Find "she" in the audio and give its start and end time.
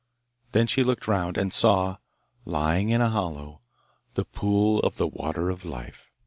0.65-0.83